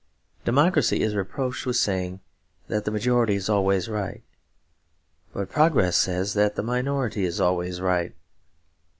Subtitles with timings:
[0.45, 2.21] Democracy is reproached with saying
[2.67, 4.23] that the majority is always right.
[5.31, 8.15] But progress says that the minority is always right.